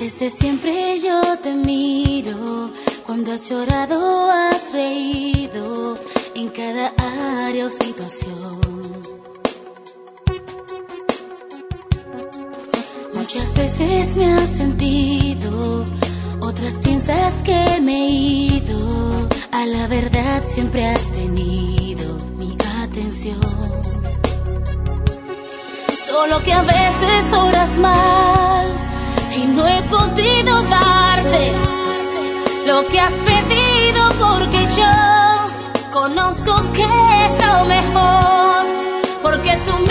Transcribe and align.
Desde 0.00 0.30
siempre 0.30 0.98
yo 0.98 1.20
te 1.42 1.52
miro, 1.52 2.70
cuando 3.06 3.32
has 3.32 3.50
llorado, 3.50 4.30
has 4.30 4.72
reído, 4.72 5.94
en 6.34 6.48
cada 6.48 6.94
área 7.44 7.66
o 7.66 7.70
situación. 7.70 8.60
Muchas 13.12 13.54
veces 13.54 14.16
me 14.16 14.32
has 14.32 14.48
sentido, 14.48 15.84
otras 16.40 16.78
piensas 16.78 17.34
que 17.42 17.78
me 17.82 18.06
he 18.06 18.10
ido, 18.56 19.28
a 19.52 19.66
la 19.66 19.86
verdad 19.86 20.42
siempre 20.48 20.86
has 20.86 21.10
tenido 21.10 22.16
mi 22.38 22.56
atención. 22.82 23.38
Solo 26.06 26.42
que 26.42 26.54
a 26.54 26.62
veces 26.62 27.32
oras 27.34 27.78
mal 27.78 27.99
que 32.88 32.98
has 32.98 33.12
pedido 33.12 34.08
porque 34.18 34.66
yo 34.76 35.90
conozco 35.92 36.72
que 36.72 36.82
es 36.82 37.46
lo 37.46 37.64
mejor, 37.66 38.64
porque 39.22 39.56
tú 39.66 39.72
miras 39.78 39.89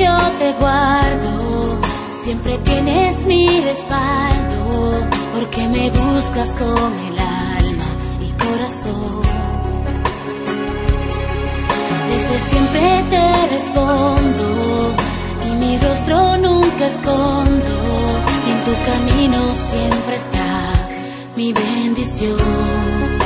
yo 0.00 0.16
te 0.38 0.52
guardo, 0.52 1.78
siempre 2.22 2.56
tienes 2.58 3.26
mi 3.26 3.60
respaldo, 3.60 5.06
porque 5.34 5.68
me 5.68 5.90
buscas 5.90 6.48
con 6.52 6.92
el 7.08 7.18
alma 7.18 7.90
y 8.26 8.28
corazón. 8.44 9.20
Desde 12.10 12.36
siempre 12.48 13.04
te 13.10 13.46
respondo 13.56 14.94
y 15.46 15.54
mi 15.56 15.78
rostro 15.78 16.38
nunca 16.38 16.86
escondo, 16.86 17.76
en 18.50 18.58
tu 18.64 18.74
camino 18.90 19.54
siempre 19.54 20.16
está 20.16 20.72
mi 21.36 21.52
bendición. 21.52 23.19